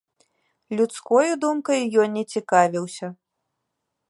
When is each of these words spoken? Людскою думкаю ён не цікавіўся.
Людскою 0.79 1.33
думкаю 1.45 1.79
ён 2.05 2.09
не 2.19 2.25
цікавіўся. 2.37 3.07